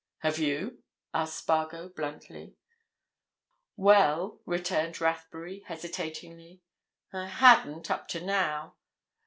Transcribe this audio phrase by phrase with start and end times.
[0.21, 0.81] "Have you?"
[1.13, 2.55] asked Spargo, bluntly.
[3.75, 6.63] "Well," returned Rathbury, hesitatingly,
[7.13, 8.77] "I hadn't, up to now.